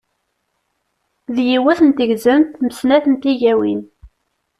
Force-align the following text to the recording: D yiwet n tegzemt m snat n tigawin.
D 1.35 1.37
yiwet 1.49 1.79
n 1.87 1.89
tegzemt 1.97 2.51
m 2.63 2.67
snat 2.79 3.05
n 3.07 3.13
tigawin. 3.21 3.81